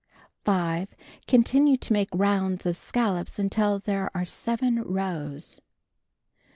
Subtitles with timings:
[0.45, 0.95] 5.
[1.27, 5.61] Continue to make rounds of scallops until there are 7 rows.